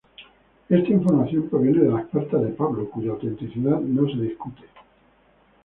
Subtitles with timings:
[0.67, 4.63] Esta información proviene de las cartas de Pablo, cuya autenticidad no se discute.